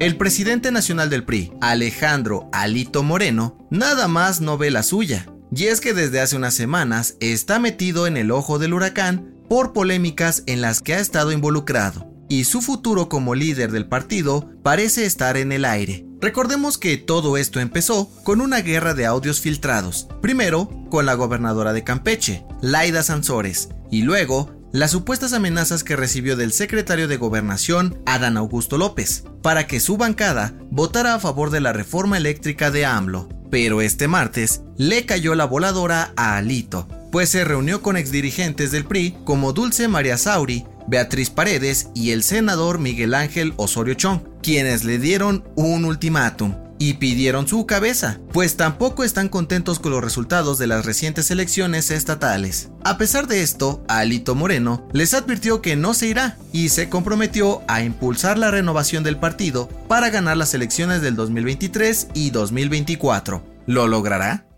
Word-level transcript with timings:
El 0.00 0.18
presidente 0.18 0.70
nacional 0.70 1.08
del 1.08 1.24
PRI, 1.24 1.52
Alejandro 1.62 2.50
Alito 2.52 3.02
Moreno, 3.02 3.66
nada 3.70 4.06
más 4.06 4.42
no 4.42 4.58
ve 4.58 4.70
la 4.70 4.82
suya. 4.82 5.26
Y 5.50 5.64
es 5.64 5.80
que 5.80 5.94
desde 5.94 6.20
hace 6.20 6.36
unas 6.36 6.54
semanas 6.54 7.16
está 7.20 7.58
metido 7.58 8.06
en 8.06 8.18
el 8.18 8.32
ojo 8.32 8.58
del 8.58 8.74
huracán 8.74 9.34
por 9.48 9.72
polémicas 9.72 10.42
en 10.46 10.60
las 10.60 10.80
que 10.80 10.94
ha 10.94 11.00
estado 11.00 11.32
involucrado. 11.32 12.11
Y 12.32 12.44
su 12.44 12.62
futuro 12.62 13.10
como 13.10 13.34
líder 13.34 13.72
del 13.72 13.84
partido 13.84 14.48
parece 14.62 15.04
estar 15.04 15.36
en 15.36 15.52
el 15.52 15.66
aire. 15.66 16.06
Recordemos 16.18 16.78
que 16.78 16.96
todo 16.96 17.36
esto 17.36 17.60
empezó 17.60 18.08
con 18.24 18.40
una 18.40 18.62
guerra 18.62 18.94
de 18.94 19.04
audios 19.04 19.42
filtrados. 19.42 20.08
Primero 20.22 20.70
con 20.88 21.04
la 21.04 21.12
gobernadora 21.12 21.74
de 21.74 21.84
Campeche, 21.84 22.46
Laida 22.62 23.02
Sansores, 23.02 23.68
y 23.90 24.00
luego 24.00 24.50
las 24.72 24.92
supuestas 24.92 25.34
amenazas 25.34 25.84
que 25.84 25.94
recibió 25.94 26.34
del 26.34 26.54
secretario 26.54 27.06
de 27.06 27.18
Gobernación, 27.18 28.00
Adán 28.06 28.38
Augusto 28.38 28.78
López, 28.78 29.24
para 29.42 29.66
que 29.66 29.78
su 29.78 29.98
bancada 29.98 30.54
votara 30.70 31.12
a 31.12 31.20
favor 31.20 31.50
de 31.50 31.60
la 31.60 31.74
reforma 31.74 32.16
eléctrica 32.16 32.70
de 32.70 32.86
AMLO. 32.86 33.28
Pero 33.50 33.82
este 33.82 34.08
martes 34.08 34.62
le 34.78 35.04
cayó 35.04 35.34
la 35.34 35.44
voladora 35.44 36.14
a 36.16 36.38
Alito, 36.38 36.88
pues 37.12 37.28
se 37.28 37.44
reunió 37.44 37.82
con 37.82 37.98
exdirigentes 37.98 38.72
del 38.72 38.86
PRI 38.86 39.18
como 39.24 39.52
Dulce 39.52 39.86
María 39.86 40.16
Sauri, 40.16 40.64
Beatriz 40.86 41.30
Paredes 41.30 41.88
y 41.94 42.10
el 42.10 42.22
senador 42.22 42.78
Miguel 42.78 43.14
Ángel 43.14 43.54
Osorio 43.56 43.94
Chong, 43.94 44.20
quienes 44.42 44.84
le 44.84 44.98
dieron 44.98 45.44
un 45.56 45.84
ultimátum 45.84 46.54
y 46.78 46.94
pidieron 46.94 47.46
su 47.46 47.64
cabeza, 47.64 48.18
pues 48.32 48.56
tampoco 48.56 49.04
están 49.04 49.28
contentos 49.28 49.78
con 49.78 49.92
los 49.92 50.02
resultados 50.02 50.58
de 50.58 50.66
las 50.66 50.84
recientes 50.84 51.30
elecciones 51.30 51.92
estatales. 51.92 52.70
A 52.82 52.98
pesar 52.98 53.28
de 53.28 53.42
esto, 53.42 53.84
Alito 53.86 54.34
Moreno 54.34 54.88
les 54.92 55.14
advirtió 55.14 55.62
que 55.62 55.76
no 55.76 55.94
se 55.94 56.08
irá 56.08 56.38
y 56.52 56.70
se 56.70 56.88
comprometió 56.88 57.62
a 57.68 57.84
impulsar 57.84 58.36
la 58.36 58.50
renovación 58.50 59.04
del 59.04 59.16
partido 59.16 59.68
para 59.86 60.10
ganar 60.10 60.36
las 60.36 60.54
elecciones 60.54 61.02
del 61.02 61.14
2023 61.14 62.08
y 62.14 62.30
2024. 62.30 63.44
¿Lo 63.66 63.86
logrará? 63.86 64.51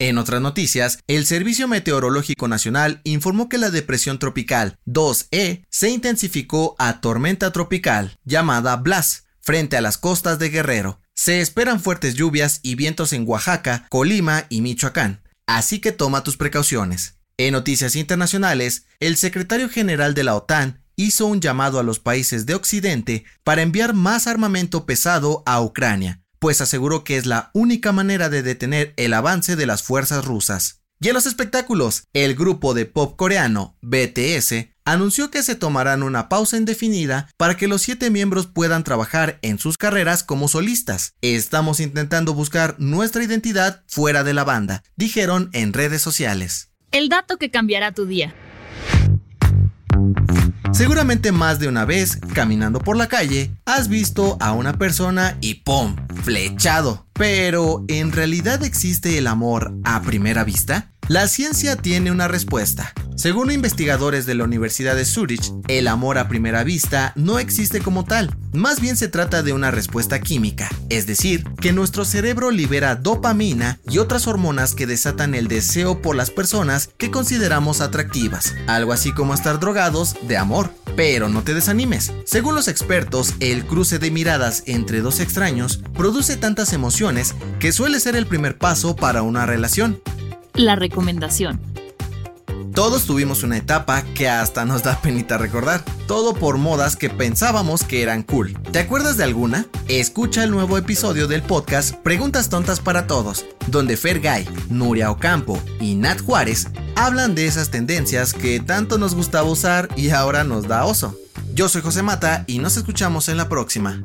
En 0.00 0.16
otras 0.16 0.40
noticias, 0.40 1.00
el 1.08 1.26
Servicio 1.26 1.66
Meteorológico 1.66 2.46
Nacional 2.46 3.00
informó 3.02 3.48
que 3.48 3.58
la 3.58 3.70
depresión 3.70 4.20
tropical 4.20 4.78
2E 4.86 5.66
se 5.70 5.90
intensificó 5.90 6.76
a 6.78 7.00
tormenta 7.00 7.52
tropical 7.52 8.16
llamada 8.24 8.76
Blas 8.76 9.24
frente 9.40 9.76
a 9.76 9.80
las 9.80 9.98
costas 9.98 10.38
de 10.38 10.50
Guerrero, 10.50 11.00
se 11.16 11.40
esperan 11.40 11.80
fuertes 11.80 12.14
lluvias 12.14 12.60
y 12.62 12.76
vientos 12.76 13.12
en 13.12 13.24
Oaxaca, 13.26 13.86
Colima 13.88 14.46
y 14.48 14.60
Michoacán, 14.60 15.20
así 15.46 15.80
que 15.80 15.90
toma 15.90 16.22
tus 16.22 16.36
precauciones. 16.36 17.16
En 17.36 17.54
noticias 17.54 17.96
internacionales, 17.96 18.84
el 19.00 19.16
secretario 19.16 19.68
general 19.68 20.14
de 20.14 20.22
la 20.22 20.36
OTAN 20.36 20.84
hizo 20.94 21.26
un 21.26 21.40
llamado 21.40 21.80
a 21.80 21.82
los 21.82 21.98
países 21.98 22.46
de 22.46 22.54
Occidente 22.54 23.24
para 23.42 23.62
enviar 23.62 23.94
más 23.94 24.28
armamento 24.28 24.86
pesado 24.86 25.42
a 25.44 25.60
Ucrania, 25.60 26.22
pues 26.38 26.60
aseguró 26.60 27.04
que 27.04 27.16
es 27.16 27.26
la 27.26 27.50
única 27.52 27.92
manera 27.92 28.28
de 28.28 28.42
detener 28.42 28.94
el 28.96 29.14
avance 29.14 29.56
de 29.56 29.66
las 29.66 29.82
fuerzas 29.82 30.24
rusas. 30.24 30.82
Y 31.00 31.08
en 31.08 31.14
los 31.14 31.26
espectáculos, 31.26 32.04
el 32.12 32.34
grupo 32.34 32.74
de 32.74 32.84
pop 32.84 33.16
coreano 33.16 33.76
BTS 33.82 34.66
anunció 34.84 35.30
que 35.30 35.42
se 35.44 35.54
tomarán 35.54 36.02
una 36.02 36.28
pausa 36.28 36.56
indefinida 36.56 37.30
para 37.36 37.56
que 37.56 37.68
los 37.68 37.82
siete 37.82 38.10
miembros 38.10 38.46
puedan 38.46 38.82
trabajar 38.82 39.38
en 39.42 39.58
sus 39.58 39.76
carreras 39.76 40.24
como 40.24 40.48
solistas. 40.48 41.14
Estamos 41.20 41.78
intentando 41.78 42.34
buscar 42.34 42.74
nuestra 42.78 43.22
identidad 43.22 43.84
fuera 43.86 44.24
de 44.24 44.34
la 44.34 44.44
banda, 44.44 44.82
dijeron 44.96 45.50
en 45.52 45.72
redes 45.72 46.02
sociales. 46.02 46.70
El 46.90 47.08
dato 47.08 47.36
que 47.36 47.50
cambiará 47.50 47.92
tu 47.92 48.06
día. 48.06 48.34
Seguramente 50.72 51.32
más 51.32 51.58
de 51.58 51.68
una 51.68 51.84
vez, 51.84 52.18
caminando 52.34 52.78
por 52.78 52.96
la 52.96 53.08
calle, 53.08 53.50
has 53.64 53.88
visto 53.88 54.36
a 54.40 54.52
una 54.52 54.74
persona 54.74 55.36
y 55.40 55.54
¡pum! 55.54 55.96
flechado. 56.22 57.06
Pero, 57.14 57.84
¿en 57.88 58.12
realidad 58.12 58.62
existe 58.62 59.18
el 59.18 59.26
amor 59.26 59.74
a 59.84 60.02
primera 60.02 60.44
vista? 60.44 60.92
La 61.08 61.26
ciencia 61.26 61.76
tiene 61.76 62.12
una 62.12 62.28
respuesta. 62.28 62.92
Según 63.18 63.50
investigadores 63.50 64.26
de 64.26 64.36
la 64.36 64.44
Universidad 64.44 64.94
de 64.94 65.04
Zurich, 65.04 65.52
el 65.66 65.88
amor 65.88 66.18
a 66.18 66.28
primera 66.28 66.62
vista 66.62 67.12
no 67.16 67.40
existe 67.40 67.80
como 67.80 68.04
tal, 68.04 68.32
más 68.52 68.80
bien 68.80 68.96
se 68.96 69.08
trata 69.08 69.42
de 69.42 69.52
una 69.52 69.72
respuesta 69.72 70.20
química, 70.20 70.68
es 70.88 71.08
decir, 71.08 71.42
que 71.60 71.72
nuestro 71.72 72.04
cerebro 72.04 72.52
libera 72.52 72.94
dopamina 72.94 73.80
y 73.90 73.98
otras 73.98 74.28
hormonas 74.28 74.76
que 74.76 74.86
desatan 74.86 75.34
el 75.34 75.48
deseo 75.48 76.00
por 76.00 76.14
las 76.14 76.30
personas 76.30 76.90
que 76.96 77.10
consideramos 77.10 77.80
atractivas, 77.80 78.54
algo 78.68 78.92
así 78.92 79.10
como 79.10 79.34
estar 79.34 79.58
drogados 79.58 80.14
de 80.28 80.36
amor. 80.36 80.70
Pero 80.94 81.28
no 81.28 81.42
te 81.42 81.54
desanimes. 81.54 82.12
Según 82.24 82.54
los 82.54 82.68
expertos, 82.68 83.34
el 83.40 83.64
cruce 83.66 83.98
de 83.98 84.12
miradas 84.12 84.62
entre 84.66 85.00
dos 85.00 85.18
extraños 85.18 85.80
produce 85.92 86.36
tantas 86.36 86.72
emociones 86.72 87.34
que 87.58 87.72
suele 87.72 87.98
ser 87.98 88.14
el 88.14 88.26
primer 88.26 88.58
paso 88.58 88.94
para 88.94 89.22
una 89.22 89.44
relación. 89.44 90.00
La 90.54 90.76
recomendación. 90.76 91.60
Todos 92.78 93.06
tuvimos 93.06 93.42
una 93.42 93.56
etapa 93.56 94.02
que 94.14 94.28
hasta 94.28 94.64
nos 94.64 94.84
da 94.84 95.00
penita 95.00 95.36
recordar. 95.36 95.82
Todo 96.06 96.32
por 96.32 96.58
modas 96.58 96.94
que 96.94 97.10
pensábamos 97.10 97.82
que 97.82 98.02
eran 98.02 98.22
cool. 98.22 98.56
¿Te 98.70 98.78
acuerdas 98.78 99.16
de 99.16 99.24
alguna? 99.24 99.66
Escucha 99.88 100.44
el 100.44 100.52
nuevo 100.52 100.78
episodio 100.78 101.26
del 101.26 101.42
podcast 101.42 101.96
Preguntas 102.04 102.50
Tontas 102.50 102.78
para 102.78 103.08
Todos, 103.08 103.46
donde 103.66 103.96
Fergay, 103.96 104.48
Nuria 104.70 105.10
Ocampo 105.10 105.60
y 105.80 105.96
Nat 105.96 106.20
Juárez 106.20 106.68
hablan 106.94 107.34
de 107.34 107.46
esas 107.46 107.70
tendencias 107.70 108.32
que 108.32 108.60
tanto 108.60 108.96
nos 108.96 109.16
gustaba 109.16 109.50
usar 109.50 109.88
y 109.96 110.10
ahora 110.10 110.44
nos 110.44 110.68
da 110.68 110.84
oso. 110.84 111.18
Yo 111.54 111.68
soy 111.68 111.82
José 111.82 112.04
Mata 112.04 112.44
y 112.46 112.60
nos 112.60 112.76
escuchamos 112.76 113.28
en 113.28 113.38
la 113.38 113.48
próxima. 113.48 114.00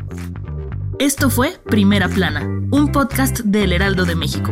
Esto 0.97 1.29
fue 1.29 1.59
Primera 1.67 2.09
Plana, 2.09 2.41
un 2.71 2.91
podcast 2.91 3.41
del 3.41 3.71
Heraldo 3.71 4.05
de 4.05 4.15
México. 4.15 4.51